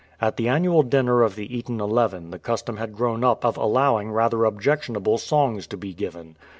[0.19, 4.11] At the annual dinner of the Eton Eleven the custom had grown up of allowing
[4.11, 6.37] rather objectionable songs to be given.